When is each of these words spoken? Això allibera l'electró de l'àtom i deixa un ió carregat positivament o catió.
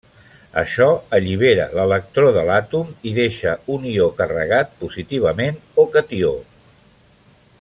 Això 0.59 0.85
allibera 1.17 1.67
l'electró 1.79 2.31
de 2.37 2.45
l'àtom 2.47 2.89
i 3.11 3.13
deixa 3.19 3.53
un 3.75 3.87
ió 3.93 4.09
carregat 4.23 4.75
positivament 4.83 5.63
o 5.85 5.89
catió. 5.97 6.35